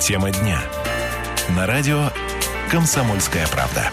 [0.00, 0.62] Тема дня.
[1.50, 2.10] На радио
[2.70, 3.90] «Комсомольская правда».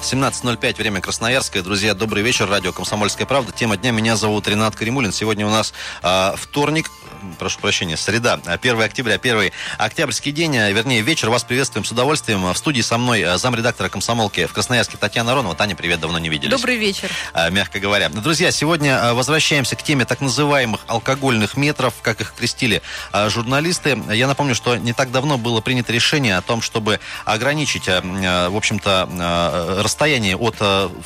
[0.00, 1.62] 17.05, время Красноярское.
[1.62, 2.48] Друзья, добрый вечер.
[2.48, 3.52] Радио «Комсомольская правда».
[3.52, 3.90] Тема дня.
[3.90, 5.12] Меня зовут Ренат Каримулин.
[5.12, 6.90] Сегодня у нас э, вторник,
[7.38, 11.30] прошу прощения, среда, 1 октября, 1 октябрьский день, а, вернее, вечер.
[11.30, 12.52] Вас приветствуем с удовольствием.
[12.52, 15.54] В студии со мной а, замредактора комсомолки в Красноярске Татьяна Ронова.
[15.54, 16.50] Таня, привет, давно не виделись.
[16.50, 17.10] Добрый вечер.
[17.50, 18.08] Мягко говоря.
[18.08, 22.82] Друзья, сегодня возвращаемся к теме так называемых алкогольных метров, как их крестили
[23.12, 23.98] журналисты.
[24.12, 29.78] Я напомню, что не так давно было принято решение о том, чтобы ограничить, в общем-то,
[29.82, 30.56] расстояние от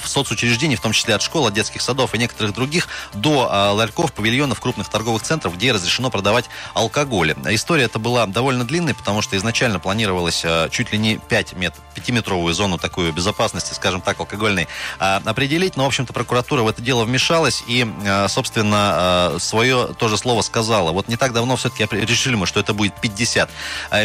[0.04, 4.60] соцучреждений, в том числе от школ, от детских садов и некоторых других, до ларьков, павильонов,
[4.60, 6.44] крупных торговых центров, где разрешено продавать
[6.74, 7.34] алкоголь.
[7.50, 11.74] История эта была довольно длинной, потому что изначально планировалось э, чуть ли не 5 мет
[11.96, 14.68] 5-метровую зону такую безопасности, скажем так, алкогольной
[15.00, 15.76] э, определить.
[15.76, 20.92] Но, в общем-то, прокуратура в это дело вмешалась и, э, собственно, свое тоже слово сказала.
[20.92, 23.48] Вот не так давно все-таки решили мы, что это будет 50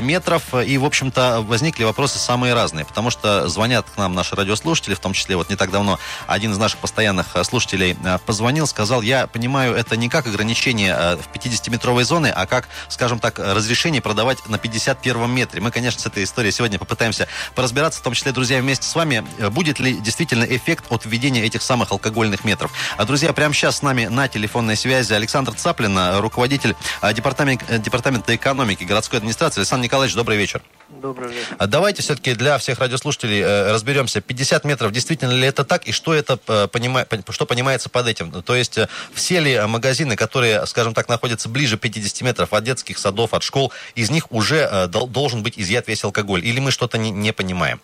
[0.01, 0.53] метров.
[0.53, 4.99] И, в общем-то, возникли вопросы самые разные, потому что звонят к нам наши радиослушатели, в
[4.99, 9.75] том числе вот не так давно один из наших постоянных слушателей позвонил, сказал, я понимаю,
[9.75, 14.57] это не как ограничение в 50-метровой цифровой зоны, а как, скажем так, разрешение продавать на
[14.57, 15.61] 51 метре.
[15.61, 19.25] Мы, конечно, с этой историей сегодня попытаемся поразбираться, в том числе, друзья, вместе с вами,
[19.51, 22.73] будет ли действительно эффект от введения этих самых алкогольных метров.
[22.97, 28.35] А, друзья, прямо сейчас с нами на телефонной связи Александр Цаплин, руководитель а, департамента, департамента
[28.35, 29.61] экономики городской администрации.
[29.61, 30.61] Александр Николаевич, добрый вечер.
[30.89, 31.55] Добрый вечер.
[31.57, 35.93] А давайте все-таки для всех радиослушателей э, разберемся, 50 метров, действительно ли это так, и
[35.93, 38.31] что это э, понима, что понимается под этим?
[38.41, 42.97] То есть э, все ли магазины, которые, скажем так, находятся ближе 50 метров от детских
[42.97, 46.45] садов, от школ, из них уже должен быть изъят весь алкоголь?
[46.45, 47.79] Или мы что-то не, не понимаем?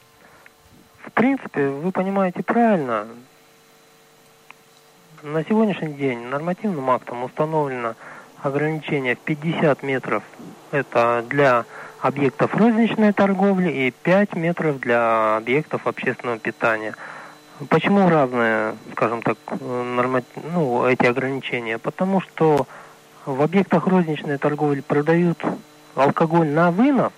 [1.05, 3.07] В принципе, вы понимаете правильно.
[5.21, 7.95] На сегодняшний день нормативным актом установлено
[8.41, 10.23] ограничение в 50 метров.
[10.71, 11.65] Это для
[12.01, 16.95] объектов розничной торговли и 5 метров для объектов общественного питания.
[17.69, 20.23] Почему разные, скажем так, норма...
[20.51, 21.77] ну, эти ограничения?
[21.77, 22.67] Потому что
[23.25, 25.39] в объектах розничной торговли продают
[25.95, 27.13] алкоголь на вынос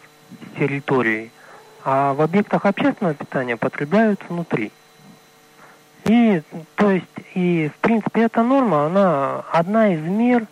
[0.57, 1.31] территории,
[1.83, 4.71] а в объектах общественного питания потребляют внутри.
[6.05, 6.41] И,
[6.75, 10.45] то есть, и, в принципе, эта норма, она одна из мер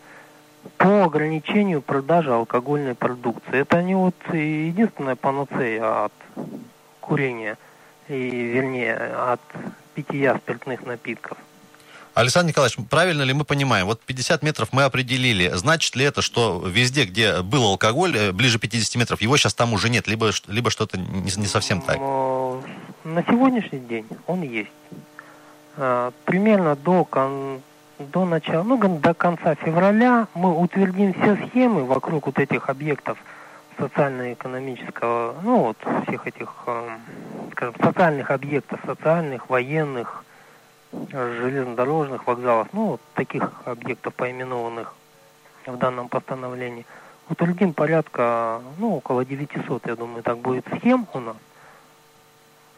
[0.77, 3.59] по ограничению продажи алкогольной продукции.
[3.59, 6.13] Это не вот единственная панацея от
[6.99, 7.57] курения,
[8.07, 9.41] и, вернее, от
[9.93, 11.37] питья спиртных напитков.
[12.13, 16.63] Александр Николаевич, правильно ли мы понимаем, вот 50 метров мы определили, значит ли это, что
[16.65, 20.69] везде, где был алкоголь, э, ближе 50 метров, его сейчас там уже нет, либо, либо
[20.69, 21.97] что-то не, не совсем так?
[21.97, 24.69] На сегодняшний день он есть.
[25.75, 27.61] А, примерно до кон
[27.99, 33.17] до начала, ну, до конца февраля мы утвердим все схемы вокруг вот этих объектов
[33.77, 37.01] социально-экономического, ну, вот всех этих, эм,
[37.51, 40.23] скажем, социальных объектов, социальных, военных,
[41.11, 44.93] железнодорожных вокзалов, ну, вот таких объектов поименованных
[45.65, 46.85] в данном постановлении.
[47.29, 51.37] Утвердим порядка, ну, около 900, я думаю, так будет схем у нас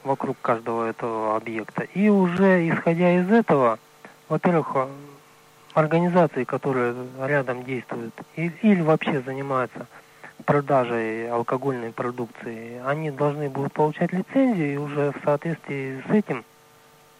[0.03, 1.83] вокруг каждого этого объекта.
[1.93, 3.79] И уже исходя из этого,
[4.29, 4.87] во-первых,
[5.73, 9.87] организации, которые рядом действуют или вообще занимаются
[10.45, 16.45] продажей алкогольной продукции, они должны будут получать лицензию и уже в соответствии с этим,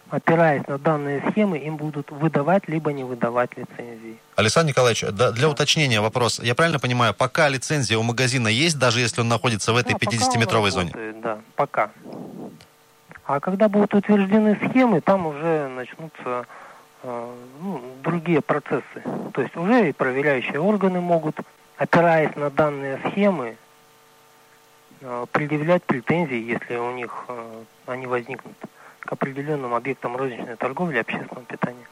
[0.10, 4.18] опираясь на данные схемы, им будут выдавать либо не выдавать лицензии.
[4.36, 6.40] Александр Николаевич, для уточнения вопрос.
[6.40, 9.98] Я правильно понимаю, пока лицензия у магазина есть, даже если он находится в этой да,
[9.98, 10.94] 50-метровой зоне?
[11.22, 11.92] Да, пока.
[13.26, 16.46] А когда будут утверждены схемы, там уже начнутся
[17.08, 19.04] Э, ну, другие процессы.
[19.34, 21.38] То есть уже и проверяющие органы могут,
[21.78, 23.58] опираясь на данные схемы,
[25.02, 28.56] э, предъявлять претензии, если у них э, они возникнут
[29.06, 31.86] к определенным объектам розничной торговли и общественного питания.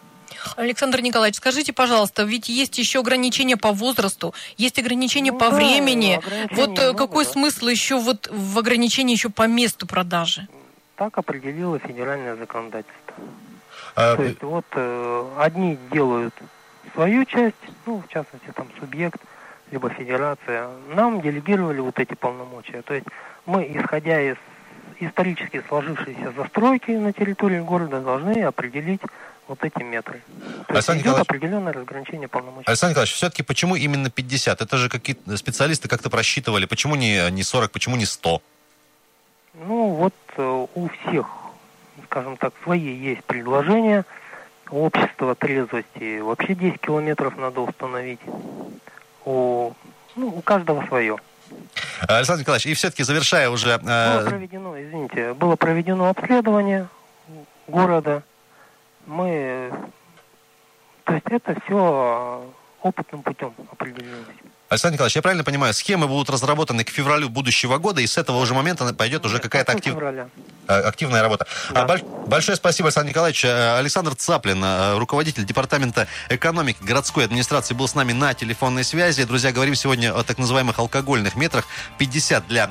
[0.57, 5.55] Александр Николаевич, скажите, пожалуйста, ведь есть еще ограничения по возрасту, есть ограничения ну, по да,
[5.55, 6.19] времени.
[6.51, 7.31] Вот много, какой да.
[7.31, 10.47] смысл еще вот в ограничении еще по месту продажи?
[10.95, 13.15] Так определило федеральное законодательство.
[13.95, 14.15] А...
[14.15, 16.33] То есть вот э, одни делают
[16.93, 17.55] свою часть,
[17.85, 19.21] ну, в частности, там, субъект,
[19.71, 20.69] либо федерация.
[20.93, 22.81] Нам делегировали вот эти полномочия.
[22.81, 23.07] То есть
[23.45, 24.37] мы, исходя из
[24.99, 29.01] исторически сложившейся застройки на территории города, должны определить
[29.47, 30.21] вот эти метры.
[30.67, 32.67] То Александр есть идет определенное разграничение полномочий.
[32.67, 34.61] Александр Николаевич, все-таки почему именно 50?
[34.61, 36.65] Это же какие-то специалисты как-то просчитывали.
[36.65, 38.41] Почему не, не 40, почему не 100?
[39.55, 41.27] Ну, вот э, у всех
[42.13, 44.05] скажем так, свои есть предложения.
[44.69, 48.19] Общество трезвости вообще 10 километров надо установить.
[49.25, 49.73] У
[50.15, 51.17] Ну, у каждого свое.
[52.07, 53.77] Александр Николаевич, и все-таки завершая уже...
[53.79, 56.87] Было э, проведено, извините, было проведено обследование
[57.67, 58.23] города.
[59.05, 59.71] Мы,
[61.03, 62.45] то есть это все
[62.81, 64.27] опытным путем определилось.
[64.73, 68.37] Александр Николаевич, я правильно понимаю, схемы будут разработаны к февралю будущего года, и с этого
[68.39, 69.93] уже момента пойдет уже какая-то актив...
[70.67, 71.45] э, активная работа.
[71.71, 71.83] Да.
[71.83, 73.45] А, боль- Большое спасибо, Александр Николаевич.
[73.45, 74.63] Э, Александр Цаплин,
[74.97, 79.23] руководитель Департамента экономики городской администрации, был с нами на телефонной связи.
[79.25, 81.65] Друзья, говорим сегодня о так называемых алкогольных метрах.
[81.99, 82.67] 50 для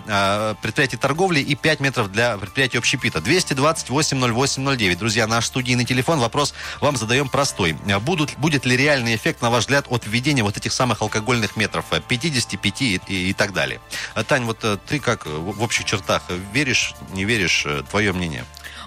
[0.60, 3.20] предприятий торговли и 5 метров для предприятий общепита.
[3.20, 4.96] 228-08-09.
[4.96, 6.18] Друзья, наш студийный телефон.
[6.18, 7.76] Вопрос вам задаем простой.
[8.00, 11.84] Будут, будет ли реальный эффект, на ваш взгляд, от введения вот этих самых алкогольных метров?
[11.92, 13.80] Э, 55 и, и- так далее.
[14.14, 16.22] Э, Тань, вот э, ты как э, в общих чертах
[16.52, 17.64] веришь, не веришь?
[17.66, 18.44] э, Твое мнение?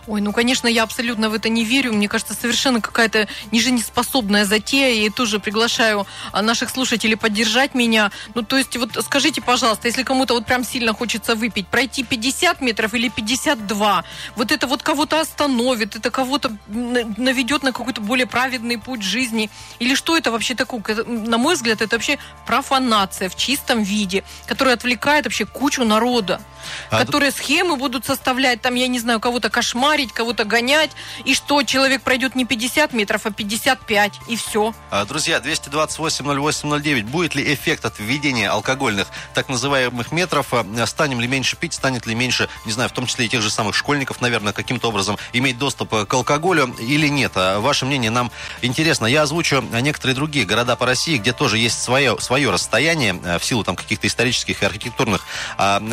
[0.07, 1.93] Ой, ну, конечно, я абсолютно в это не верю.
[1.93, 5.05] Мне кажется, совершенно какая-то нежизнеспособная затея.
[5.05, 8.11] И тоже приглашаю а, наших слушателей поддержать меня.
[8.35, 12.61] Ну, то есть, вот скажите, пожалуйста, если кому-то вот прям сильно хочется выпить, пройти 50
[12.61, 14.03] метров или 52,
[14.35, 19.49] вот это вот кого-то остановит, это кого-то наведет на какой-то более праведный путь жизни.
[19.79, 20.83] Или что это вообще такое?
[21.05, 26.41] На мой взгляд, это вообще профанация в чистом виде, которая отвлекает вообще кучу народа
[26.89, 29.49] А, которые схемы будут составлять, там, я не знаю, кого-то
[29.95, 30.91] кошмарить, кого-то гонять,
[31.23, 34.73] и что человек пройдет не 50 метров, а 55, и все.
[34.91, 37.03] А, Друзья, 228-08-09.
[37.03, 40.53] Будет ли эффект от введения алкогольных так называемых метров?
[40.53, 41.73] А, Станем ли меньше пить?
[41.73, 44.89] Станет ли меньше, не знаю, в том числе и тех же самых школьников, наверное, каким-то
[44.89, 47.31] образом иметь доступ э, к алкоголю или нет?
[47.35, 48.31] А Ваше мнение нам
[48.61, 49.05] интересно.
[49.05, 53.45] Я озвучу некоторые другие города по России, где тоже есть свое, свое расстояние э, в
[53.45, 55.21] силу там каких-то исторических и архитектурных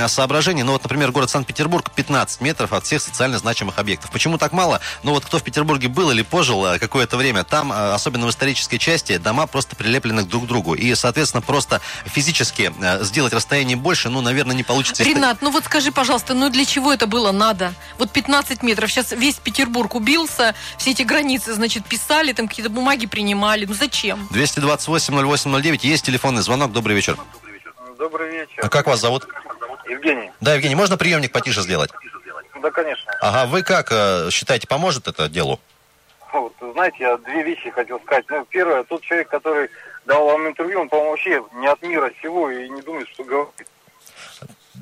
[0.08, 0.62] соображений.
[0.62, 3.91] Ну вот, например, город Санкт-Петербург 15 метров от всех социально значимых объектов.
[4.12, 4.80] Почему так мало?
[5.02, 8.30] Ну вот кто в Петербурге был или пожил э, какое-то время, там, э, особенно в
[8.30, 10.74] исторической части, дома просто прилеплены друг к другу.
[10.74, 15.02] И, соответственно, просто физически э, сделать расстояние больше, ну, наверное, не получится.
[15.02, 17.74] Ренат, ну вот скажи, пожалуйста, ну для чего это было надо?
[17.98, 23.06] Вот 15 метров, сейчас весь Петербург убился, все эти границы, значит, писали, там какие-то бумаги
[23.06, 24.28] принимали, ну зачем?
[24.30, 25.80] 228-08-09.
[25.82, 26.72] Есть телефонный звонок.
[26.72, 27.16] Добрый вечер.
[27.98, 28.60] Добрый вечер.
[28.62, 29.26] А как вас зовут?
[29.88, 30.30] Евгений.
[30.40, 31.90] Да, Евгений, можно приемник потише сделать?
[32.62, 33.12] Да, конечно.
[33.20, 35.58] Ага, вы как э, считаете, поможет это делу?
[36.32, 38.24] Вот, знаете, я две вещи хотел сказать.
[38.28, 39.68] Ну, первое, тот человек, который
[40.06, 43.68] дал вам интервью, он, по-моему, вообще не от мира сего и не думает, что говорит.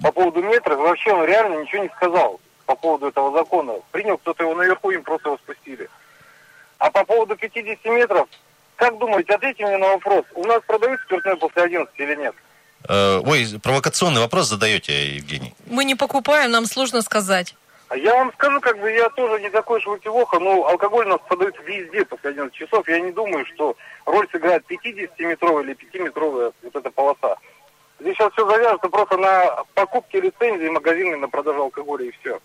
[0.02, 3.72] По поводу метров, вообще он реально ничего не сказал по поводу этого закона.
[3.90, 5.88] Принял кто-то его наверху, им просто его спустили.
[6.78, 8.28] А по поводу 50 метров,
[8.76, 10.24] как думаете, ответьте мне на вопрос.
[10.34, 12.34] У нас продают спиртное после 11 или нет?
[12.88, 15.54] Э, ой, провокационный вопрос задаете, Евгений.
[15.66, 17.54] Мы не покупаем, нам сложно сказать.
[17.90, 21.20] А Я вам скажу, как бы я тоже не такой вытевоха, но алкоголь у нас
[21.26, 22.88] продают везде после 11 часов.
[22.88, 23.76] Я не думаю, что
[24.06, 27.36] роль сыграет 50-метровая или 5-метровая вот эта полоса.
[27.98, 32.38] Здесь сейчас все завяжется просто на покупке лицензии магазины на продажу алкоголя и все.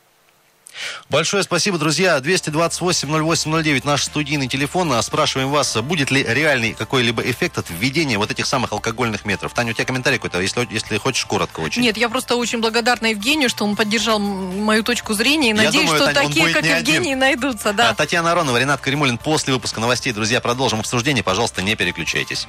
[1.09, 2.17] Большое спасибо, друзья.
[2.17, 4.91] 228-08-09, наш студийный телефон.
[4.93, 9.53] А, Спрашиваем вас, будет ли реальный какой-либо эффект от введения вот этих самых алкогольных метров.
[9.53, 11.81] Таня, у тебя комментарий какой-то, если, если хочешь, коротко очень.
[11.81, 15.51] Нет, я просто очень благодарна Евгению, что он поддержал мою точку зрения.
[15.51, 16.95] И Я надеюсь, думаю, что Тань, такие, будет как не один.
[16.95, 17.73] Евгений, найдутся.
[17.73, 17.89] Да.
[17.89, 20.13] А, Татьяна Аронова, Ренат Каримулин после выпуска новостей.
[20.13, 21.23] Друзья, продолжим обсуждение.
[21.23, 22.47] Пожалуйста, не переключайтесь.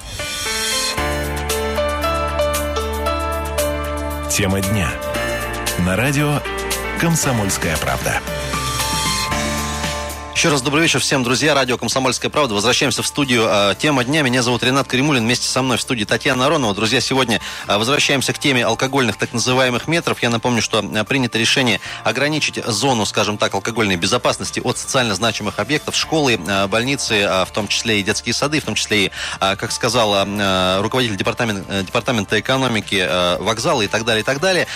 [4.30, 4.90] Тема дня.
[5.78, 6.42] На радио
[6.98, 8.20] «Комсомольская правда».
[10.36, 11.54] Еще раз добрый вечер всем, друзья.
[11.54, 12.52] Радио «Комсомольская правда».
[12.52, 13.46] Возвращаемся в студию.
[13.48, 14.20] А, Тема дня.
[14.20, 15.24] Меня зовут Ренат Каримулин.
[15.24, 16.74] Вместе со мной в студии Татьяна Аронова.
[16.74, 20.22] Друзья, сегодня а, возвращаемся к теме алкогольных так называемых метров.
[20.22, 25.58] Я напомню, что а, принято решение ограничить зону, скажем так, алкогольной безопасности от социально значимых
[25.58, 25.96] объектов.
[25.96, 26.38] Школы,
[26.68, 31.16] больницы, в том числе и детские сады, в том числе и, как сказал а, руководитель
[31.16, 33.08] департамента, департамента экономики,
[33.40, 34.66] вокзалы и так далее, и так далее.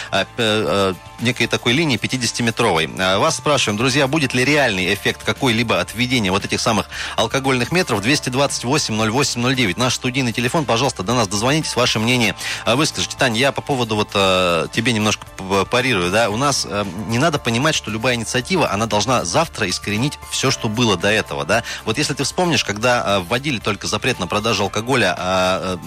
[1.20, 2.90] Некой такой линии 50-метровой.
[2.98, 7.72] А, Вас спрашиваем, друзья, будет ли реальный эффект какой-либо от введения вот этих самых алкогольных
[7.72, 8.00] метров?
[8.06, 9.74] 228-08-09.
[9.76, 13.16] Наш студийный телефон, пожалуйста, до нас дозвонитесь, ваше мнение а, выскажите.
[13.16, 15.26] Таня, я по поводу вот э, тебе немножко
[15.70, 20.20] парирую, да, у нас э, не надо понимать, что любая инициатива, она должна завтра искоренить
[20.30, 21.64] все, что было до этого, да.
[21.84, 25.78] Вот если ты вспомнишь, когда вводили только запрет на продажу алкоголя а,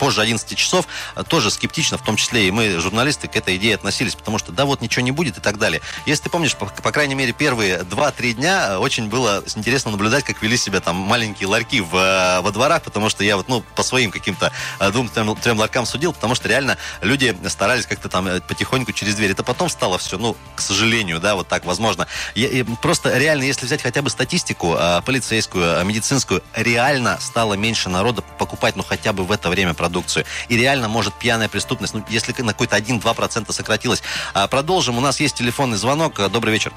[0.00, 0.88] позже 11 часов,
[1.28, 4.64] тоже скептично, в том числе и мы, журналисты, к этой идее относились, потому что да,
[4.64, 5.82] вот ничего не будет и так далее.
[6.04, 10.40] Если ты помнишь, по, по крайней мере, первые 2-3 дня очень было интересно наблюдать, как
[10.40, 13.82] вели себя там маленькие ларьки в, э, во дворах, потому что я вот, ну, по
[13.82, 18.40] своим каким-то э, двум-трем трем ларькам судил, потому что реально люди старались как-то там э,
[18.40, 19.32] потихоньку через дверь.
[19.32, 22.06] Это потом стало все, ну, к сожалению, да, вот так возможно.
[22.34, 28.22] Я, и просто реально, если взять хотя бы статистику полицейскую, медицинскую, реально стало меньше народа
[28.38, 30.24] покупать, ну, хотя бы в это время продукцию.
[30.48, 34.02] И реально может пьяная преступность, ну, если на какой-то 1-2% сократилась.
[34.32, 34.96] А, продолжим.
[34.96, 36.14] У нас есть телефонный звонок.
[36.30, 36.72] Добрый вечер.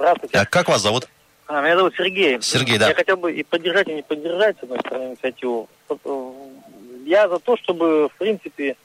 [0.00, 0.38] Здравствуйте.
[0.38, 1.08] А как вас зовут?
[1.46, 2.40] А, меня зовут Сергей.
[2.40, 2.88] Сергей, да.
[2.88, 5.68] Я хотел бы и поддержать, и не поддержать, с одной стороны, инициативу.
[5.90, 6.32] э,
[7.04, 8.76] Я за то, чтобы, в принципе,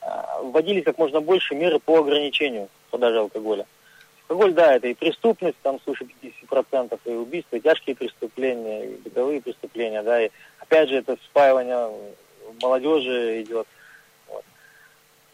[0.00, 3.66] а, вводились как можно больше меры по ограничению продажи алкоголя.
[4.26, 9.42] Алкоголь, да, это и преступность, там свыше 50%, и убийства, и тяжкие преступления, и бытовые
[9.42, 10.30] преступления, да, и
[10.60, 11.90] опять же это спаивание
[12.62, 13.66] молодежи идет.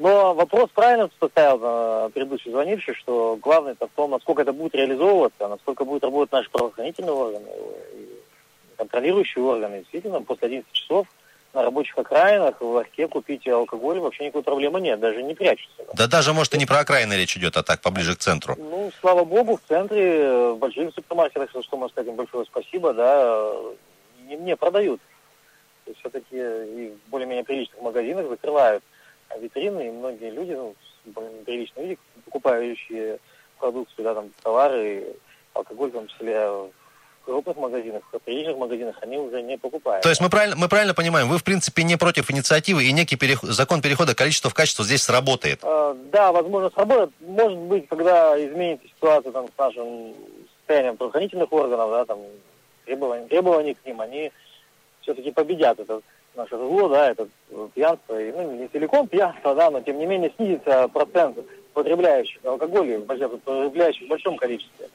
[0.00, 4.75] Но вопрос правильно поставил э, предыдущий звонивший, что главное это в том, насколько это будет
[4.75, 7.47] реализовываться, насколько будут работать наши правоохранительные органы,
[7.92, 8.09] и
[8.78, 9.80] контролирующие органы.
[9.80, 11.07] Действительно, после 11 часов
[11.52, 15.85] на рабочих окраинах в ларьке купить алкоголь вообще никакой проблемы нет, даже не прячутся.
[15.92, 18.54] Да даже, может, и не про окраины речь идет, а так, поближе к центру.
[18.57, 22.47] Ну, слава богу, в центре, э, в больших супермаркетах, за что можно сказать им большое
[22.47, 23.75] спасибо, да, э,
[24.28, 25.02] не мне продают.
[25.85, 28.83] То есть все-таки и в более-менее приличных магазинах закрывают
[29.38, 30.75] витрины, и многие люди, ну,
[31.44, 33.18] приличные люди, покупающие
[33.58, 35.16] продукцию, да, там, товары,
[35.54, 36.70] алкоголь, в том числе, в
[37.25, 40.02] крупных магазинах, в приличных магазинах они уже не покупают.
[40.02, 43.16] То есть мы правильно, мы правильно понимаем, вы в принципе не против инициативы и некий
[43.16, 43.42] перех...
[43.42, 45.60] закон перехода количества в качество здесь сработает?
[45.62, 47.10] Э, да, возможно, сработает.
[47.20, 50.14] Может быть, когда изменится ситуация там, с нашим
[50.58, 52.18] состоянием правоохранительных органов, да, там,
[52.87, 54.32] требований, требований к ним, они
[55.02, 56.00] все-таки победят это
[56.34, 57.28] наше зло, да, это
[57.75, 61.38] пьянство, и, ну, не целиком пьянство, да, но тем не менее снизится процент
[61.72, 64.88] потребляющих алкоголя, потребляющих в большом количестве.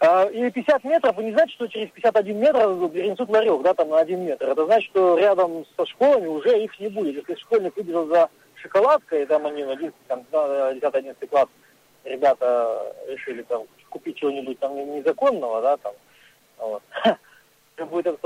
[0.00, 3.88] А, и 50 метров, вы не знаете, что через 51 метр перенесут ларек, да, там
[3.88, 4.48] на 1 метр.
[4.48, 7.16] Это значит, что рядом со школами уже их не будет.
[7.16, 11.46] Если школьник выбежал за шоколадкой, там они на 11, там, 10-11 класс,
[12.04, 15.92] ребята решили там купить чего-нибудь там незаконного, да, там,
[16.58, 16.82] вот.
[17.76, 18.18] Это будет.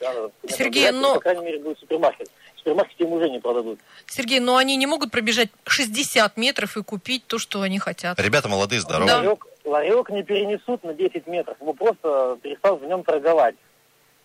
[0.00, 0.30] Да?
[0.48, 1.14] Сергей, это, но...
[1.14, 2.28] По крайней мере, будет супермаркет.
[2.54, 3.80] В супермаркете им уже не продадут.
[4.06, 8.18] Сергей, но они не могут пробежать 60 метров и купить то, что они хотят.
[8.20, 9.08] Ребята молодые, здоровые.
[9.08, 9.18] Да.
[9.18, 11.60] Ларек, ларек не перенесут на 10 метров.
[11.60, 13.56] Его просто перестал в нем торговать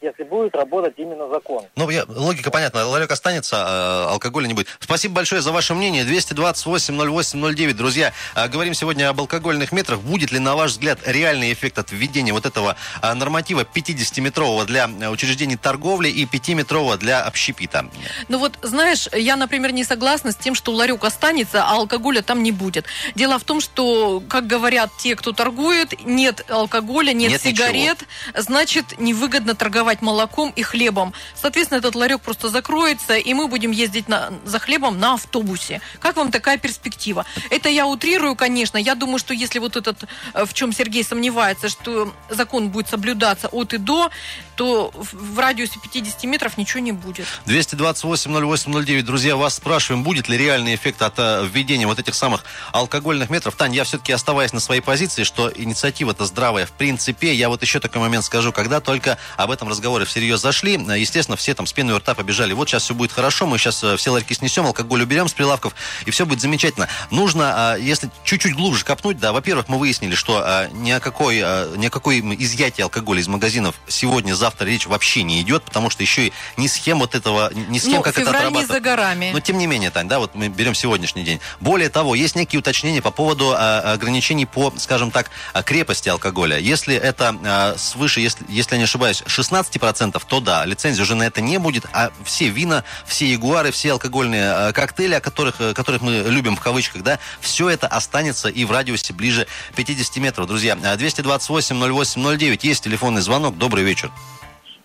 [0.01, 1.65] если будет работать именно закон.
[1.75, 2.85] Ну, я, логика понятна.
[2.85, 4.67] Ларек останется, а алкоголя не будет.
[4.79, 6.03] Спасибо большое за ваше мнение.
[6.05, 7.73] 228-08-09.
[7.73, 9.99] Друзья, а, говорим сегодня об алкогольных метрах.
[9.99, 14.87] Будет ли, на ваш взгляд, реальный эффект от введения вот этого а, норматива 50-метрового для
[15.09, 17.89] учреждений торговли и 5-метрового для общепита?
[18.27, 22.43] Ну вот, знаешь, я, например, не согласна с тем, что ларек останется, а алкоголя там
[22.43, 22.85] не будет.
[23.15, 28.99] Дело в том, что, как говорят те, кто торгует, нет алкоголя, нет, Нет сигарет, значит,
[28.99, 31.13] невыгодно торговать молоком и хлебом.
[31.35, 35.81] Соответственно, этот ларек просто закроется, и мы будем ездить на, за хлебом на автобусе.
[35.99, 37.25] Как вам такая перспектива?
[37.49, 38.77] Это я утрирую, конечно.
[38.77, 40.03] Я думаю, что если вот этот,
[40.33, 44.09] э, в чем Сергей сомневается, что закон будет соблюдаться от и до,
[44.55, 47.25] то в радиусе 50 метров ничего не будет.
[47.45, 49.01] 228-08-09.
[49.03, 53.55] Друзья, вас спрашиваем, будет ли реальный эффект от э, введения вот этих самых алкогольных метров.
[53.55, 56.65] Тань, я все-таки оставаясь на своей позиции, что инициатива-то здравая.
[56.65, 60.73] В принципе, я вот еще такой момент скажу, когда только об этом разговоры всерьез зашли,
[60.73, 62.53] естественно, все там с пеной у рта побежали.
[62.53, 65.73] Вот сейчас все будет хорошо, мы сейчас э, все ларьки снесем, алкоголь уберем с прилавков,
[66.05, 66.87] и все будет замечательно.
[67.11, 71.41] Нужно, э, если чуть-чуть глубже копнуть, да, во-первых, мы выяснили, что э, ни о какой,
[71.43, 75.89] э, ни о какой изъятии алкоголя из магазинов сегодня, завтра речь вообще не идет, потому
[75.89, 78.67] что еще и ни схем вот этого, ни схем, ну, как это не отрабатывать.
[78.67, 79.29] за горами.
[79.31, 81.39] Но тем не менее, Тань, да, вот мы берем сегодняшний день.
[81.59, 85.29] Более того, есть некие уточнения по поводу ограничений по, скажем так,
[85.65, 86.57] крепости алкоголя.
[86.57, 91.41] Если это свыше, если, если я не ошибаюсь, 16%, то да, лицензии уже на это
[91.41, 96.01] не будет, а все вина, все ягуары, все алкогольные э, коктейли, о которых, э, которых
[96.01, 100.47] мы любим в кавычках, да, все это останется и в радиусе ближе 50 метров.
[100.47, 103.57] Друзья, э, 228-08-09, есть телефонный звонок.
[103.57, 104.11] Добрый вечер.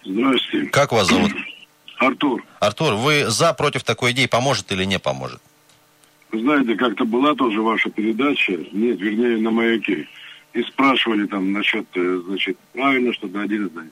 [0.04, 0.70] Здравствуйте.
[0.70, 1.32] Как вас зовут?
[1.98, 5.40] Артур, Артур, вы за, против такой идеи, поможет или не поможет?
[6.32, 10.08] знаете, как-то была тоже ваша передача, нет, вернее, на маяке,
[10.54, 13.90] и спрашивали там насчет, э, значит, правильно, что один день.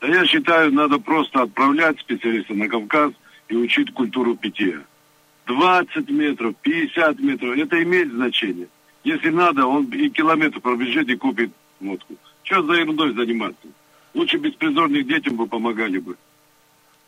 [0.00, 3.12] Да я считаю, надо просто отправлять специалиста на Кавказ
[3.48, 4.80] и учить культуру питья.
[5.46, 8.68] 20 метров, 50 метров, это имеет значение.
[9.04, 12.14] Если надо, он и километр пробежит и купит водку.
[12.44, 13.68] Что за ерундой заниматься?
[14.14, 16.16] Лучше беспризорных детям бы помогали бы.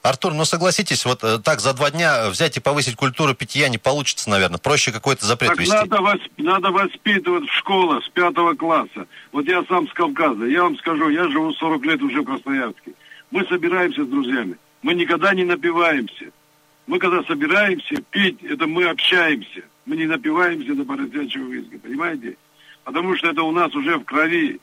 [0.03, 3.79] Артур, ну согласитесь, вот э, так за два дня взять и повысить культуру питья не
[3.79, 4.59] получится, наверное.
[4.59, 5.73] Проще какой-то запрет Так вести.
[5.73, 9.07] надо, восп- надо воспитывать в школах с пятого класса.
[9.31, 10.45] Вот я сам с Кавказа.
[10.47, 12.93] Я вам скажу, я живу 40 лет уже в Красноярске.
[13.31, 14.57] Мы собираемся с друзьями.
[14.83, 16.27] Мы никогда не напиваемся.
[16.89, 19.63] Мы когда собираемся пить, это мы общаемся.
[19.87, 22.37] Мы не напиваемся до поросячьего виска, понимаете?
[22.83, 24.59] Потому что это у нас уже в крови.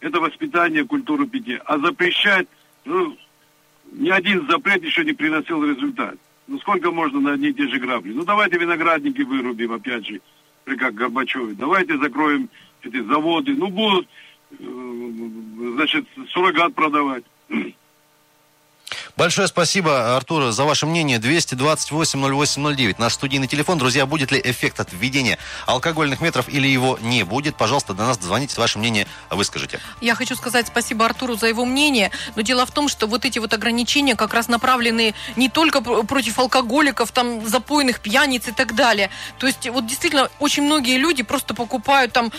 [0.00, 1.62] Это воспитание культуры питья.
[1.64, 2.46] А запрещать,
[2.84, 3.16] ну,
[3.92, 6.16] ни один запрет еще не приносил результат.
[6.46, 8.12] Ну сколько можно на одни и те же грабли?
[8.12, 10.20] Ну давайте виноградники вырубим, опять же,
[10.64, 11.54] при как Горбачеве.
[11.54, 12.48] Давайте закроем
[12.82, 13.54] эти заводы.
[13.54, 14.08] Ну будут,
[14.58, 14.64] э,
[15.76, 17.24] значит, суррогат продавать.
[19.14, 21.18] Большое спасибо, Артур, за ваше мнение.
[21.18, 22.94] 228-08-09.
[22.98, 23.76] Наш студийный телефон.
[23.76, 27.56] Друзья, будет ли эффект от введения алкогольных метров или его не будет?
[27.56, 29.80] Пожалуйста, до нас дозвоните, ваше мнение выскажите.
[30.00, 33.38] Я хочу сказать спасибо Артуру за его мнение, но дело в том, что вот эти
[33.38, 38.74] вот ограничения как раз направлены не только пр- против алкоголиков, там, запойных пьяниц и так
[38.74, 39.10] далее.
[39.38, 42.32] То есть вот действительно очень многие люди просто покупают там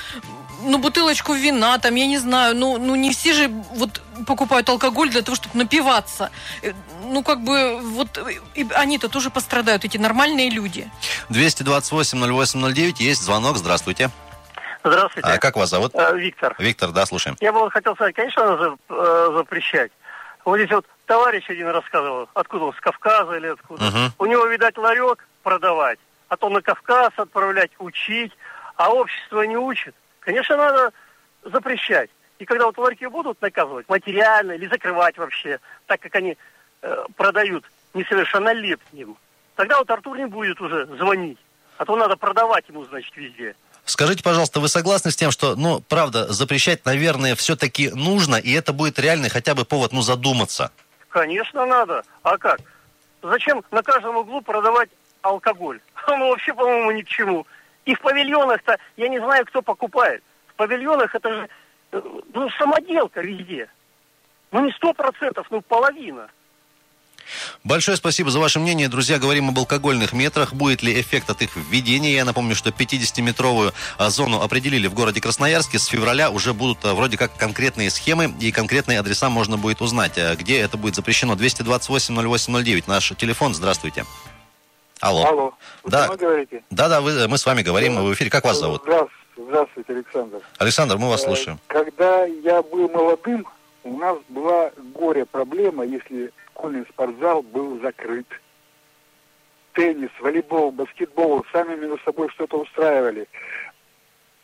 [0.63, 5.09] ну, бутылочку вина, там, я не знаю, ну, ну, не все же вот покупают алкоголь
[5.09, 6.29] для того, чтобы напиваться.
[6.61, 6.73] Э,
[7.05, 10.89] Ну, как бы, вот, э, и они-то тоже пострадают, эти нормальные люди.
[11.29, 13.01] 228-08-09.
[13.01, 13.57] Есть звонок.
[13.57, 14.09] Здравствуйте.
[14.83, 15.29] Здравствуйте.
[15.29, 15.91] А как вас зовут?
[15.95, 16.55] Э, Виктор.
[16.59, 17.37] Виктор, да, слушаем.
[17.39, 19.91] Я бы вот хотел сказать, конечно, надо за- запрещать.
[20.45, 23.83] Вот здесь вот товарищ один рассказывал, откуда он, с Кавказа или откуда.
[23.85, 24.13] Мгм.
[24.19, 28.33] У него, видать, ларек продавать, а то на Кавказ отправлять, учить,
[28.75, 29.95] а общество не учит.
[30.25, 30.91] Конечно, надо
[31.43, 32.09] запрещать.
[32.39, 36.37] И когда вот ларьки будут наказывать материально или закрывать вообще, так как они
[36.81, 39.17] э, продают несовершеннолетним,
[39.55, 41.39] тогда вот Артур не будет уже звонить.
[41.77, 43.55] А то надо продавать ему, значит, везде.
[43.85, 48.71] Скажите, пожалуйста, вы согласны с тем, что, ну, правда, запрещать, наверное, все-таки нужно, и это
[48.71, 50.71] будет реальный хотя бы повод, ну, задуматься?
[51.09, 52.03] Конечно, надо.
[52.23, 52.61] А как?
[53.21, 54.89] Зачем на каждом углу продавать
[55.21, 55.79] алкоголь?
[56.07, 57.47] Ну, вообще, по-моему, ни к чему.
[57.85, 60.23] И в павильонах-то, я не знаю, кто покупает.
[60.47, 61.49] В павильонах это же,
[61.91, 62.01] э,
[62.33, 63.69] ну, самоделка везде.
[64.51, 66.29] Ну, не сто процентов, ну, половина.
[67.63, 68.89] Большое спасибо за ваше мнение.
[68.89, 70.53] Друзья, говорим об алкогольных метрах.
[70.53, 72.13] Будет ли эффект от их введения?
[72.13, 75.79] Я напомню, что 50-метровую а, зону определили в городе Красноярске.
[75.79, 80.17] С февраля уже будут а, вроде как конкретные схемы и конкретные адреса можно будет узнать,
[80.17, 81.35] а, где это будет запрещено.
[81.35, 82.83] 228-08-09.
[82.87, 83.53] Наш телефон.
[83.53, 84.05] Здравствуйте.
[85.03, 85.25] Алло.
[85.25, 85.53] Алло.
[85.83, 86.07] Вы Да.
[86.15, 86.63] говорите?
[86.69, 87.95] Да-да, вы- мы с вами говорим.
[87.95, 88.29] Мы в эфире.
[88.29, 88.83] Как вас зовут?
[88.83, 90.39] Здравствуйте, здравствуйте, Александр.
[90.59, 91.59] Александр, мы вас Э, слушаем.
[91.67, 93.45] Когда я был молодым,
[93.83, 98.27] у нас была горе-проблема, если школьный спортзал был закрыт.
[99.73, 103.27] Теннис, волейбол, баскетбол, сами между собой что-то устраивали.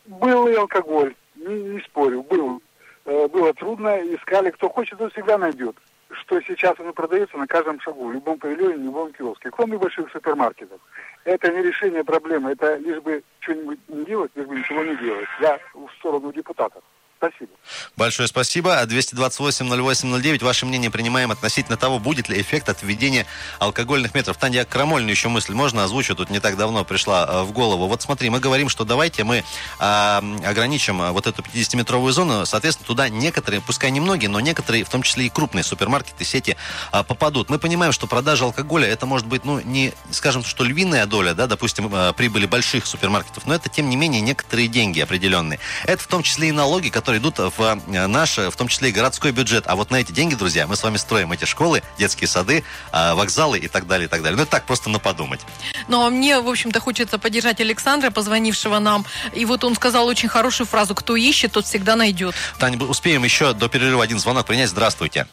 [0.07, 2.61] Был и алкоголь, не, не спорю, был.
[3.05, 5.77] Э, Было трудно, искали, кто хочет, тот всегда найдет.
[6.11, 10.11] Что сейчас оно продается на каждом шагу, в любом павильоне, в любом киоске, кроме больших
[10.11, 10.79] супермаркетов.
[11.23, 15.27] Это не решение проблемы, это лишь бы что-нибудь не делать, лишь бы ничего не делать.
[15.39, 16.83] Я в сторону депутатов.
[17.19, 17.51] Спасибо.
[17.97, 18.81] Большое спасибо.
[18.85, 20.41] 228-08-09.
[20.41, 23.25] Ваше мнение принимаем относительно того, будет ли эффект от введения
[23.59, 24.37] алкогольных метров.
[24.37, 26.15] Таня, крамольную еще мысль можно озвучу?
[26.15, 27.87] Тут не так давно пришла э, в голову.
[27.87, 29.43] Вот смотри, мы говорим, что давайте мы
[29.79, 32.45] а, ограничим а, вот эту 50-метровую зону.
[32.45, 36.55] Соответственно, туда некоторые, пускай не многие, но некоторые, в том числе и крупные супермаркеты, сети
[36.93, 37.49] а, попадут.
[37.49, 41.47] Мы понимаем, что продажа алкоголя, это может быть, ну, не, скажем, что львиная доля, да,
[41.47, 45.59] допустим, э, прибыли больших супермаркетов, но это, тем не менее, некоторые деньги определенные.
[45.83, 48.91] Это в том числе и налоги, которые идут в э, наш, в том числе и
[48.91, 49.65] городской бюджет.
[49.67, 53.13] А вот на эти деньги, друзья, мы с вами строим эти школы, детские сады, э,
[53.13, 54.37] вокзалы и так далее, и так далее.
[54.37, 55.41] Ну, это так просто на подумать.
[55.87, 59.05] Но мне, в общем-то, хочется поддержать Александра, позвонившего нам.
[59.33, 62.35] И вот он сказал очень хорошую фразу «Кто ищет, тот всегда найдет».
[62.59, 64.69] Таня, мы успеем еще до перерыва один звонок принять.
[64.69, 65.27] Здравствуйте.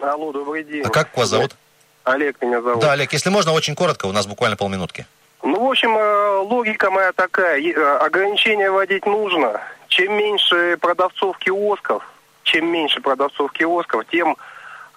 [0.00, 0.82] Алло, добрый день.
[0.84, 1.56] А как вас зовут?
[2.04, 2.80] Олег меня зовут.
[2.80, 5.06] Да, Олег, если можно, очень коротко, у нас буквально полминутки.
[5.42, 7.60] Ну, в общем, э, логика моя такая.
[7.60, 9.60] Э, Ограничения вводить нужно.
[9.96, 12.06] Чем меньше продавцов киосков,
[12.42, 14.36] чем меньше продавцов киосков, тем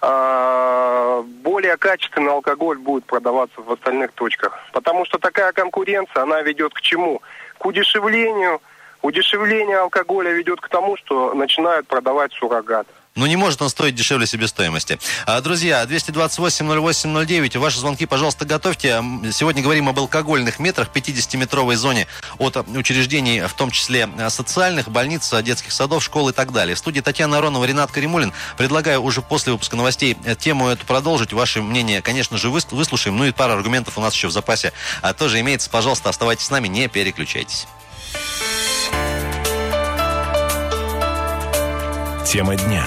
[0.02, 4.58] э, более качественный алкоголь будет продаваться в остальных точках.
[4.74, 7.22] Потому что такая конкуренция, она ведет к чему?
[7.56, 8.60] К удешевлению.
[9.00, 12.86] Удешевление алкоголя ведет к тому, что начинают продавать суррогат.
[13.16, 14.98] Ну, не может он стоить дешевле себестоимости.
[15.26, 19.02] А, Друзья, 228-08-09, ваши звонки, пожалуйста, готовьте.
[19.32, 22.06] Сегодня говорим об алкогольных метрах, 50-метровой зоне
[22.38, 26.76] от а, учреждений, в том числе а, социальных, больниц, детских садов, школ и так далее.
[26.76, 28.32] В студии Татьяна Аронова, Ренат Каримулин.
[28.56, 31.32] Предлагаю уже после выпуска новостей э, тему эту продолжить.
[31.32, 33.16] Ваше мнение, конечно же, выс- выслушаем.
[33.16, 35.68] Ну и пара аргументов у нас еще в запасе а, тоже имеется.
[35.68, 37.66] Пожалуйста, оставайтесь с нами, не переключайтесь.
[42.24, 42.86] Тема дня.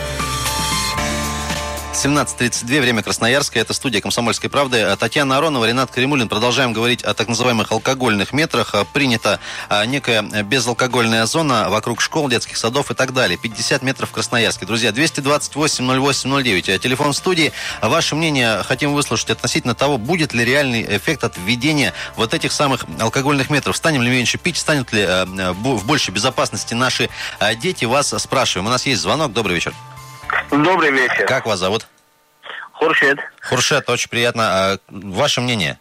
[1.93, 4.95] 17.32, время Красноярское, это студия «Комсомольской правды».
[4.97, 6.29] Татьяна Аронова, Ренат Каримулин.
[6.29, 8.73] Продолжаем говорить о так называемых алкогольных метрах.
[8.93, 13.37] Принята а, некая безалкогольная зона вокруг школ, детских садов и так далее.
[13.37, 14.65] 50 метров в Красноярске.
[14.65, 16.79] Друзья, 228-08-09.
[16.79, 17.51] Телефон студии.
[17.81, 22.85] Ваше мнение хотим выслушать относительно того, будет ли реальный эффект от введения вот этих самых
[22.99, 23.75] алкогольных метров.
[23.75, 27.83] Станем ли меньше пить, станут ли а, в большей безопасности наши а, дети?
[27.83, 28.67] Вас спрашиваем.
[28.67, 29.33] У нас есть звонок.
[29.33, 29.73] Добрый вечер.
[30.51, 31.25] Добрый вечер.
[31.25, 31.87] Как вас зовут?
[32.73, 33.19] Хуршет.
[33.41, 34.43] Хуршет, очень приятно.
[34.43, 35.77] А ваше мнение?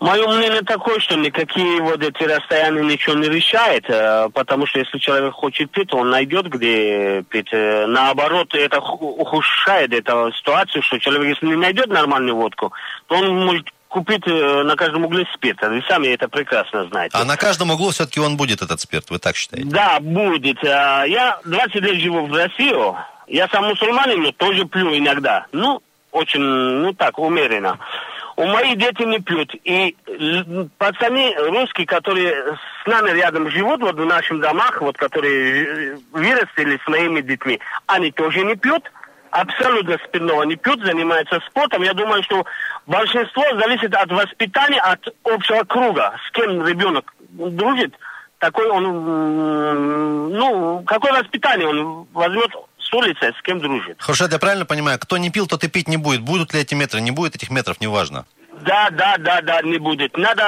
[0.00, 4.98] Мое мнение такое, что никакие вот эти расстояния ничего не решает, э, потому что если
[4.98, 7.48] человек хочет пить, он найдет, где пить.
[7.52, 12.72] Э, наоборот, это ухудшает эту ситуацию, что человек, если не найдет нормальную водку,
[13.06, 15.62] то он может купить э, на каждом угле спирт.
[15.62, 17.16] Вы сами это прекрасно знаете.
[17.16, 19.68] А на каждом углу все-таки он будет, этот спирт, вы так считаете?
[19.70, 20.62] Да, будет.
[20.62, 22.74] Я 20 лет живу в России.
[23.26, 25.46] Я сам мусульманин, но тоже пью иногда.
[25.52, 27.78] Ну, очень, ну так, умеренно.
[28.36, 29.54] У моих дети не пьют.
[29.64, 29.96] И
[30.78, 36.88] пацаны русские, которые с нами рядом живут, вот в наших домах, вот которые вырастили с
[36.88, 38.84] моими детьми, они тоже не пьют.
[39.30, 41.82] Абсолютно спиртного не пьют, занимаются спортом.
[41.82, 42.44] Я думаю, что
[42.86, 46.14] большинство зависит от воспитания, от общего круга.
[46.26, 47.94] С кем ребенок дружит,
[48.38, 52.50] такой он, ну, какое воспитание он возьмет
[52.96, 53.96] улицы, с кем дружит.
[54.00, 56.22] Хорошо, я правильно понимаю, кто не пил, тот и пить не будет.
[56.22, 58.24] Будут ли эти метры, не будет этих метров, неважно.
[58.62, 60.16] Да, да, да, да, не будет.
[60.16, 60.42] Надо,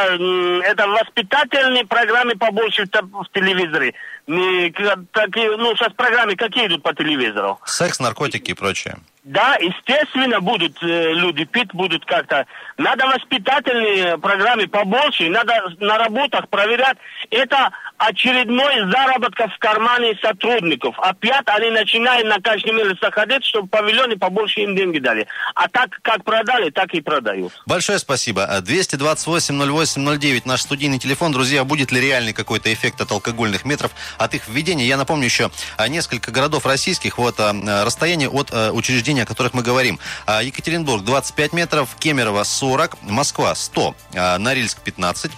[0.64, 3.94] это воспитательные программы побольше в телевизоре.
[4.26, 4.72] Не,
[5.12, 7.58] такие, ну, сейчас программы какие идут по телевизору?
[7.66, 8.96] Секс, наркотики и прочее.
[9.28, 12.46] Да, естественно, будут э, люди пить, будут как-то.
[12.78, 16.96] Надо воспитательные программы побольше, надо на работах проверять.
[17.30, 20.98] Это очередной заработок в кармане сотрудников.
[20.98, 25.26] Опять они начинают на каждом месяце ходить, чтобы павильоны побольше им деньги дали.
[25.54, 27.52] А так, как продали, так и продают.
[27.66, 28.48] Большое спасибо.
[28.62, 31.32] 228-08-09, наш студийный телефон.
[31.32, 34.86] Друзья, будет ли реальный какой-то эффект от алкогольных метров, от их введения?
[34.86, 37.52] Я напомню еще а, несколько городов российских, вот а,
[37.84, 39.98] расстояние от а, учреждений, о которых мы говорим.
[40.26, 43.94] Екатеринбург 25 метров, Кемерово 40, Москва 100,
[44.38, 45.33] Норильск 15,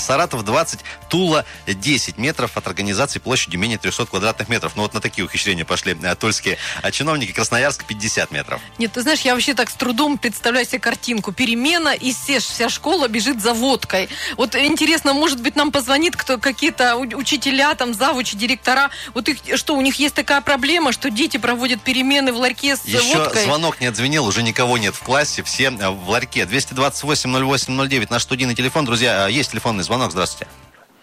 [0.00, 2.04] Саратов 20, Тула 10.
[2.04, 4.72] 10 метров от организации площадью менее 300 квадратных метров.
[4.74, 7.32] Ну вот на такие ухищрения пошли тульские а чиновники.
[7.32, 8.60] Красноярск 50 метров.
[8.78, 11.32] Нет, ты знаешь, я вообще так с трудом представляю себе картинку.
[11.32, 14.08] Перемена, и все, вся школа бежит за водкой.
[14.36, 18.90] Вот интересно, может быть, нам позвонит кто какие-то учителя, там, завучи, директора.
[19.14, 22.84] Вот их, что, у них есть такая проблема, что дети проводят перемены в ларьке с
[22.84, 23.42] Еще водкой?
[23.42, 26.42] звонок не отзвенел, уже никого нет в классе, все э, в ларьке.
[26.42, 28.84] 228-08-09, наш студийный телефон.
[28.84, 30.50] Друзья, э, есть телефонный звонок, здравствуйте.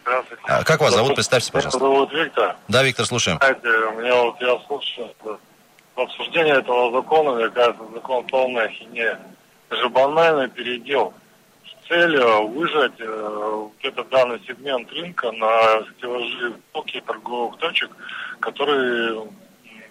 [0.04, 0.44] Здравствуйте.
[0.48, 1.16] А как вас зовут?
[1.16, 1.80] Представьте, пожалуйста.
[1.80, 2.56] Меня зовут Виктор.
[2.68, 3.38] Да, Виктор, слушаем.
[3.38, 5.10] Знаете, у меня вот я слушаю
[5.96, 9.20] обсуждение этого закона, мне кажется, закон полная хинея.
[9.70, 11.14] Это же банальный передел
[11.66, 17.92] с целью выжать э, этот данный сегмент рынка на стеллажи полки торговых точек,
[18.40, 19.28] которые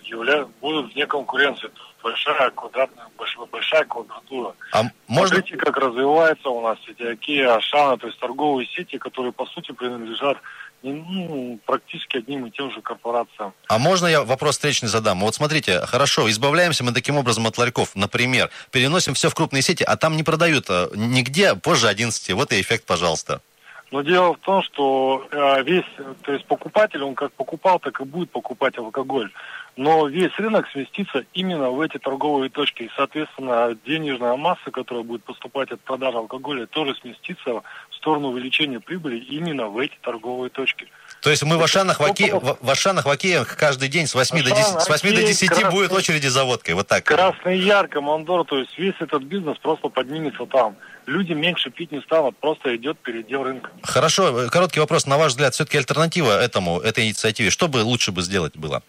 [0.02, 0.46] явля...
[0.60, 1.70] будут вне конкуренции
[2.02, 4.54] большая квадратная, большая, большая квадратура.
[4.72, 5.36] А можно...
[5.36, 9.72] Смотрите, как развивается у нас сети Акея, Ашана, то есть торговые сети, которые, по сути,
[9.72, 10.38] принадлежат
[10.82, 13.52] ну, практически одним и тем же корпорациям.
[13.68, 15.20] А можно я вопрос встречный задам?
[15.20, 19.84] Вот смотрите, хорошо, избавляемся мы таким образом от ларьков, например, переносим все в крупные сети,
[19.84, 22.32] а там не продают а, нигде позже 11.
[22.32, 23.42] Вот и эффект, пожалуйста.
[23.90, 25.84] Но дело в том, что э, весь,
[26.22, 29.30] то есть покупатель, он как покупал, так и будет покупать алкоголь
[29.76, 32.84] но весь рынок сместится именно в эти торговые точки.
[32.84, 38.80] И, соответственно, денежная масса, которая будет поступать от продажи алкоголя, тоже сместится в сторону увеличения
[38.80, 40.88] прибыли именно в эти торговые точки.
[41.22, 42.34] То есть мы в Ашанах, в, Оке...
[42.34, 45.48] в Ашанах, в Океях каждый день с 8 Ашан, до 10, с 8 до 10
[45.48, 45.70] Красный...
[45.70, 46.74] будет очереди за водкой.
[46.74, 47.04] Вот так.
[47.04, 50.76] Красный Яр, Командор, то есть весь этот бизнес просто поднимется там.
[51.06, 53.70] Люди меньше пить не станут, просто идет передел рынка.
[53.82, 55.06] Хорошо, короткий вопрос.
[55.06, 58.82] На ваш взгляд, все-таки альтернатива этому, этой инициативе, что бы лучше бы сделать было?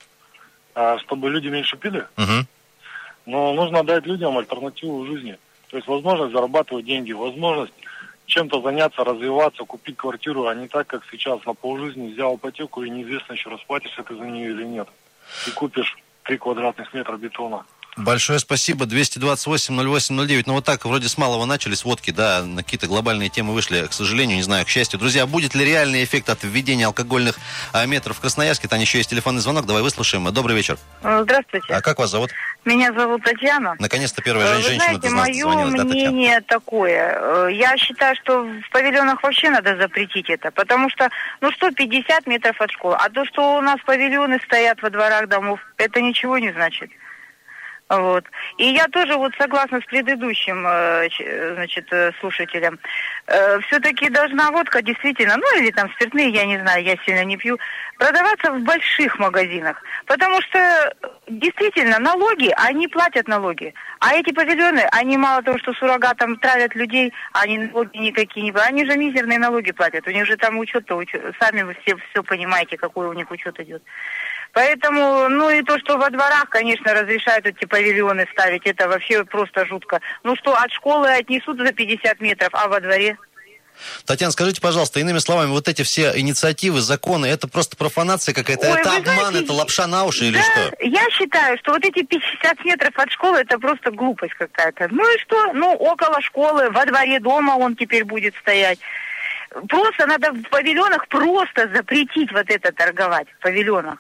[0.75, 2.05] А, чтобы люди меньше пили.
[2.17, 2.45] Угу.
[3.25, 5.37] Но нужно дать людям альтернативу в жизни.
[5.69, 7.73] То есть возможность зарабатывать деньги, возможность
[8.25, 12.89] чем-то заняться, развиваться, купить квартиру, а не так, как сейчас на полжизни взял ипотеку и
[12.89, 14.87] неизвестно еще расплатишься ты за нее или нет.
[15.47, 17.65] И купишь три квадратных метра бетона.
[17.97, 18.85] Большое спасибо.
[18.85, 20.43] 228-08-09.
[20.45, 23.85] Ну вот так, вроде с малого начали, с водки, да, на какие-то глобальные темы вышли,
[23.87, 24.97] к сожалению, не знаю, к счастью.
[24.97, 27.35] Друзья, будет ли реальный эффект от введения алкогольных
[27.73, 28.69] а, метров в Красноярске?
[28.69, 30.31] Там еще есть телефонный звонок, давай выслушаем.
[30.33, 30.77] Добрый вечер.
[31.03, 31.73] Э, здравствуйте.
[31.73, 32.31] А как вас зовут?
[32.63, 33.75] Меня зовут Татьяна.
[33.77, 37.17] Наконец-то первая э, Вы женщина знаете, мое мнение да, такое.
[37.19, 41.09] Э, я считаю, что в павильонах вообще надо запретить это, потому что,
[41.41, 42.95] ну, 150 метров от школы.
[42.97, 46.89] А то, что у нас павильоны стоят во дворах домов, это ничего не значит.
[47.91, 48.23] Вот.
[48.57, 51.09] И я тоже вот согласна с предыдущим, э,
[51.55, 52.79] значит, э, слушателем.
[53.67, 57.57] Все-таки должна водка действительно, ну или там спиртные, я не знаю, я сильно не пью,
[57.97, 59.83] продаваться в больших магазинах.
[60.05, 60.95] Потому что
[61.27, 63.73] действительно налоги, они платят налоги.
[63.99, 68.71] А эти павильоны, они мало того, что суррогатом травят людей, они налоги никакие не платят.
[68.71, 70.07] Они же мизерные налоги платят.
[70.07, 73.59] У них же там учет-то, учет, сами вы все все понимаете, какой у них учет
[73.59, 73.83] идет.
[74.53, 79.65] Поэтому, ну и то, что во дворах, конечно, разрешают эти павильоны ставить, это вообще просто
[79.65, 80.01] жутко.
[80.23, 83.17] Ну что, от школы отнесут за 50 метров, а во дворе?
[84.05, 88.79] Татьяна, скажите, пожалуйста, иными словами, вот эти все инициативы, законы, это просто профанация какая-то, Ой,
[88.79, 90.75] это обман, знаете, это лапша на уши или да, что?
[90.81, 94.87] я считаю, что вот эти 50 метров от школы, это просто глупость какая-то.
[94.91, 95.53] Ну и что?
[95.53, 98.79] Ну, около школы, во дворе дома он теперь будет стоять.
[99.67, 103.97] Просто надо в павильонах просто запретить вот это торговать в павильонах.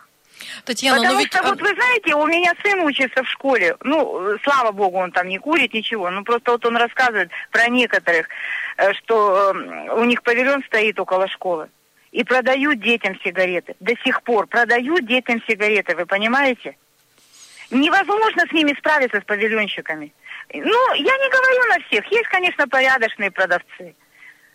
[0.65, 1.33] Татьяна, Потому но ведь...
[1.33, 3.75] что, вот вы знаете, у меня сын учится в школе.
[3.81, 6.09] Ну, слава богу, он там не курит, ничего.
[6.09, 8.27] Ну, просто вот он рассказывает про некоторых,
[8.77, 11.69] э, что э, у них павильон стоит около школы.
[12.11, 13.75] И продают детям сигареты.
[13.79, 16.75] До сих пор продают детям сигареты, вы понимаете?
[17.69, 20.13] Невозможно с ними справиться, с павильонщиками.
[20.53, 22.05] Ну, я не говорю на всех.
[22.11, 23.95] Есть, конечно, порядочные продавцы.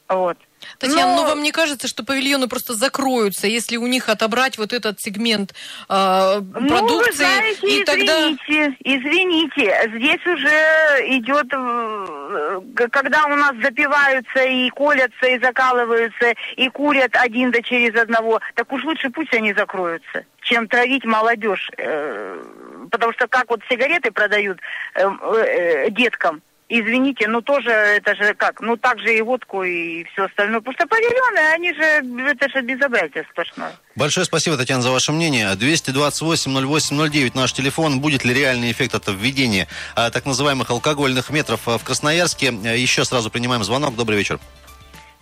[0.08, 0.36] Вот.
[0.78, 4.72] Татьяна, Но- ну вам не кажется, что павильоны просто закроются, если у них отобрать вот
[4.72, 5.52] этот сегмент
[5.88, 7.10] э, Ну, продукции?
[7.10, 8.30] вы знаете, и тогда...
[8.30, 16.34] извините, извините, здесь уже идет, э, г- когда у нас запиваются и колятся, и закалываются,
[16.56, 21.70] и курят один да через одного, так уж лучше пусть они закроются, чем травить молодежь.
[21.78, 22.42] Э,
[22.90, 24.58] Потому что как вот сигареты продают
[24.94, 30.02] э, э, деткам, Извините, ну тоже это же как, ну так же и водку и
[30.04, 30.58] все остальное.
[30.60, 33.72] Потому что павильоны, они же, это же безобразие сплошное.
[33.94, 35.46] Большое спасибо, Татьяна, за ваше мнение.
[35.54, 38.00] 228-08-09 наш телефон.
[38.00, 42.52] Будет ли реальный эффект от введения а, так называемых алкогольных метров а, в Красноярске?
[42.64, 43.94] А, Еще сразу принимаем звонок.
[43.94, 44.40] Добрый вечер.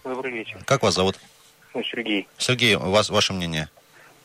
[0.03, 0.59] Добрый вечер.
[0.65, 1.17] Как вас зовут?
[1.75, 2.27] Ну, Сергей.
[2.39, 3.69] Сергей, у вас, ваше мнение?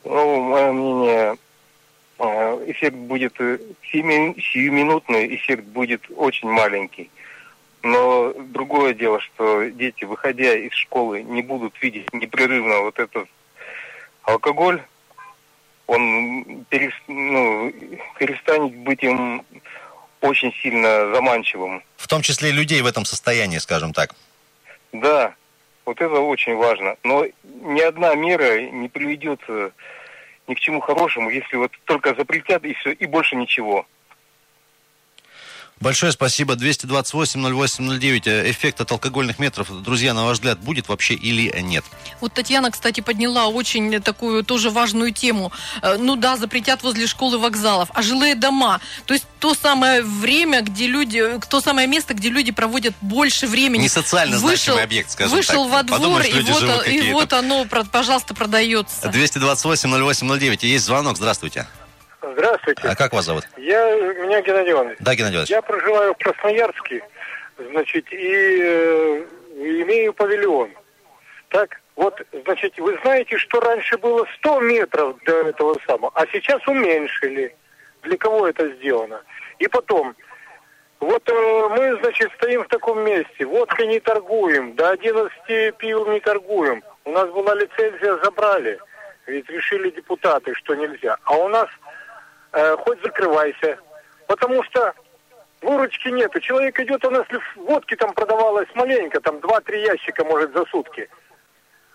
[0.06, 1.36] Ну, мое мнение,
[2.20, 7.10] эффект будет э, сиюминутный, эффект будет очень маленький.
[7.82, 13.28] Но другое дело, что дети, выходя из школы, не будут видеть непрерывно вот этот
[14.24, 14.82] алкоголь,
[15.88, 17.74] он перес- ну,
[18.20, 19.44] перестанет быть им
[20.22, 21.82] очень сильно заманчивым.
[21.96, 24.14] В том числе людей в этом состоянии, скажем так.
[24.92, 25.34] Да,
[25.86, 26.98] вот это очень важно.
[27.04, 29.72] Но ни одна мера не приведет э,
[30.50, 33.86] ни к чему хорошему, если вот только запретят и все, и больше ничего.
[35.80, 36.56] Большое спасибо.
[36.56, 38.22] 228-08-09.
[38.26, 41.86] Э, Эффект от алкогольных метров, друзья, на ваш взгляд, будет вообще или нет?
[42.20, 45.52] Вот Татьяна, кстати, подняла очень такую тоже важную тему.
[45.82, 50.62] Э, Ну да, запретят возле школы вокзалов, а жилые дома, то есть то самое время,
[50.62, 53.84] где люди, то самое место, где люди проводят больше времени.
[53.84, 55.74] Не социально Вышел- значимый объект, скажем Вышел так.
[55.74, 59.08] во двор, Подумаешь, и, вот, и вот оно, пожалуйста, продается.
[59.10, 60.66] 228-08-09.
[60.66, 61.16] Есть звонок.
[61.16, 61.68] Здравствуйте.
[62.22, 62.82] Здравствуйте.
[62.88, 63.48] А как вас зовут?
[63.58, 64.98] Я, меня Геннадий Иванович.
[65.00, 65.50] Да, Геннадий Иванович.
[65.50, 67.04] Я проживаю в Красноярске,
[67.72, 70.70] значит, и э, имею павильон.
[71.50, 76.66] Так, вот, значит, вы знаете, что раньше было 100 метров до этого самого, а сейчас
[76.68, 77.56] уменьшили.
[78.04, 79.22] Для кого это сделано?
[79.60, 80.16] И потом,
[81.00, 86.20] вот э, мы, значит, стоим в таком месте, водкой не торгуем, до 11 пивом не
[86.20, 86.84] торгуем.
[87.06, 88.80] У нас была лицензия, забрали.
[89.26, 91.18] Ведь решили депутаты, что нельзя.
[91.24, 91.70] А у нас
[92.54, 93.78] э, хоть закрывайся.
[94.28, 94.94] Потому что
[95.62, 96.40] выручки нету.
[96.40, 101.10] Человек идет, у нас водки там продавалось маленько, там 2-3 ящика, может, за сутки.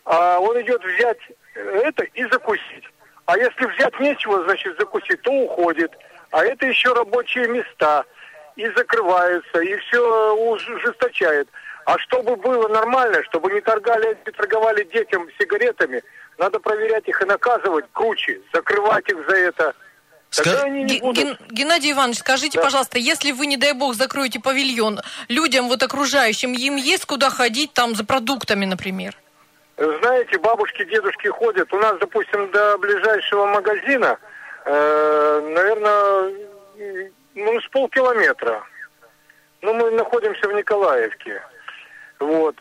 [0.04, 1.18] А он идет взять
[1.54, 2.84] э, это и закусить.
[3.26, 5.92] А если взять нечего, значит, закусить, то уходит.
[6.30, 8.04] А это еще рабочие места.
[8.56, 11.48] И закрываются, и все ужесточает.
[11.86, 16.02] А чтобы было нормально, чтобы не торгали, не торговали детям сигаретами,
[16.38, 19.74] надо проверять их и наказывать круче, закрывать их за это.
[20.36, 21.16] Тогда они не будут.
[21.24, 26.52] Ген- Геннадий Иванович, скажите, пожалуйста, если вы, не дай бог, закроете павильон, людям вот окружающим,
[26.52, 29.14] им есть куда ходить там за продуктами, например?
[29.76, 31.72] Знаете, бабушки, дедушки ходят.
[31.72, 34.18] У нас, допустим, до ближайшего магазина,
[34.64, 36.32] э, наверное,
[37.34, 38.62] ну, с полкилометра.
[39.62, 41.42] Ну, мы находимся в Николаевке.
[42.20, 42.54] Вот.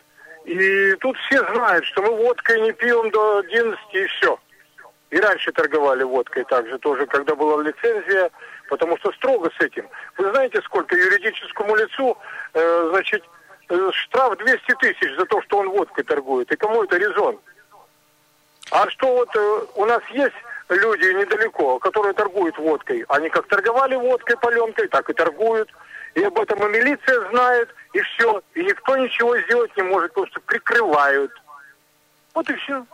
[0.44, 4.38] И тут все знают, что мы водкой не пьем до 11 и все.
[5.24, 8.30] Раньше торговали водкой также тоже, когда была лицензия,
[8.68, 9.88] потому что строго с этим.
[10.18, 12.18] Вы знаете, сколько юридическому лицу,
[12.52, 13.24] э, значит,
[13.70, 16.52] э, штраф 200 тысяч за то, что он водкой торгует.
[16.52, 17.38] И кому это резон?
[18.70, 20.34] А что вот э, у нас есть
[20.68, 23.06] люди недалеко, которые торгуют водкой.
[23.08, 25.70] Они как торговали водкой, паленкой, так и торгуют.
[26.14, 28.42] и об этом и милиция знает, и все.
[28.52, 31.32] И никто ничего сделать не может, потому что прикрывают.
[32.34, 32.84] Вот и все.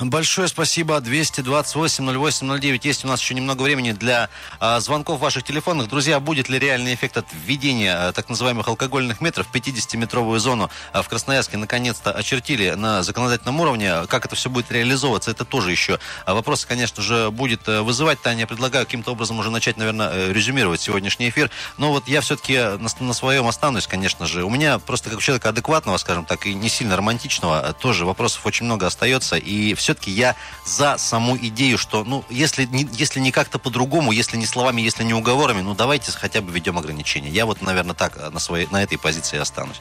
[0.00, 0.98] Большое спасибо.
[0.98, 2.80] 228-08-09.
[2.84, 4.28] Есть у нас еще немного времени для
[4.60, 5.88] а, звонков ваших телефонных.
[5.88, 9.48] Друзья, будет ли реальный эффект от введения а, так называемых алкогольных метров?
[9.52, 14.06] 50-метровую зону а, в Красноярске наконец-то очертили на законодательном уровне.
[14.06, 18.22] Как это все будет реализовываться, это тоже еще а, вопрос, конечно же, будет а, вызывать.
[18.22, 21.50] Таня, я предлагаю каким-то образом уже начать, наверное, э, резюмировать сегодняшний эфир.
[21.76, 24.44] Но вот я все-таки на, на своем останусь, конечно же.
[24.44, 28.64] У меня просто как человека адекватного, скажем так, и не сильно романтичного, тоже вопросов очень
[28.66, 29.36] много остается.
[29.36, 34.12] И все все-таки я за саму идею, что, ну, если не, если не как-то по-другому,
[34.12, 37.30] если не словами, если не уговорами, ну, давайте хотя бы введем ограничения.
[37.30, 39.80] Я вот, наверное, так э, на, своей, на этой позиции останусь.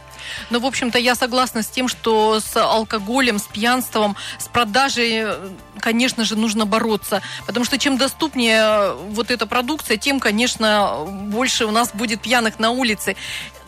[0.50, 5.50] Ну, в общем-то, я согласна с тем, что с алкоголем, с пьянством, с продажей, э,
[5.82, 7.22] конечно же, нужно бороться.
[7.46, 12.60] Потому что чем доступнее э, вот эта продукция, тем, конечно, больше у нас будет пьяных
[12.60, 13.18] на улице.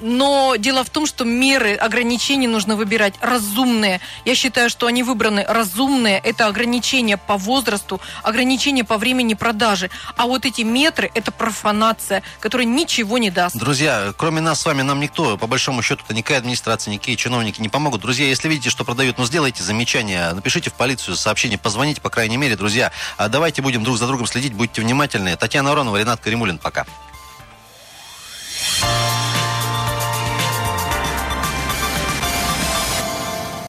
[0.01, 3.99] Но дело в том, что меры ограничений нужно выбирать разумные.
[4.25, 6.19] Я считаю, что они выбраны разумные.
[6.29, 9.89] Это ограничения по возрасту, ограничения по времени продажи.
[10.15, 13.55] А вот эти метры– это профанация, которая ничего не даст.
[13.55, 17.67] Друзья, кроме нас с вами, нам никто, по большому счету, никакая администрация, никакие чиновники не
[17.67, 18.01] помогут.
[18.01, 22.37] Друзья, если видите, что продают, ну сделайте замечание, напишите в полицию сообщение, позвоните, по крайней
[22.37, 22.91] мере, друзья.
[23.17, 25.35] А давайте будем друг за другом следить, будьте внимательны.
[25.35, 26.85] Татьяна Аронова, Ренат Каримулин, пока.